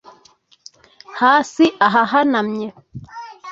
Hasi 1.19 1.65
ahahanamye 1.87 2.67